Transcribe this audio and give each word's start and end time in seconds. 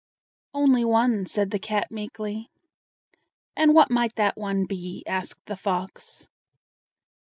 "Only 0.55 0.83
one," 0.83 1.27
said 1.27 1.51
the 1.51 1.59
cat 1.59 1.91
meekly. 1.91 2.49
"And 3.55 3.75
what 3.75 3.91
might 3.91 4.15
that 4.15 4.35
one 4.35 4.65
be?" 4.65 5.03
asked 5.05 5.45
the 5.45 5.55
fox. 5.55 6.27